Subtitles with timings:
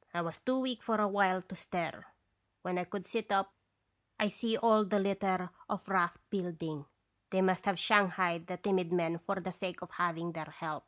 [0.14, 2.06] "I was too weak for a while to stir.
[2.62, 3.52] When I could sit up
[4.18, 6.86] I see all the litter of raft building.
[7.28, 10.86] They must have shanghaied the timid men for the sake of having their help.